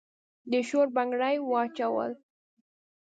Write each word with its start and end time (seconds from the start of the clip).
د 0.51 0.53
شور 0.67 0.87
بنګړي 0.95 1.35
واچول 1.49 2.11